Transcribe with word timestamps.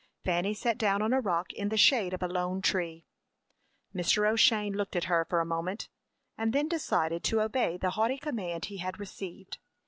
Fanny 0.25 0.55
sat 0.55 0.79
down 0.79 1.03
on 1.03 1.13
a 1.13 1.21
rock 1.21 1.53
in 1.53 1.69
the 1.69 1.77
shade 1.77 2.11
of 2.11 2.23
a 2.23 2.27
lone 2.27 2.59
tree. 2.63 3.05
Mr. 3.93 4.27
O'Shane 4.27 4.73
looked 4.75 4.95
at 4.95 5.03
her 5.03 5.25
for 5.25 5.39
a 5.41 5.45
moment, 5.45 5.89
and 6.35 6.53
then 6.53 6.67
decided 6.67 7.23
to 7.25 7.39
obey 7.39 7.77
the 7.77 7.91
haughty 7.91 8.17
command 8.17 8.65
he 8.65 8.77
had 8.77 8.99
received. 8.99 9.59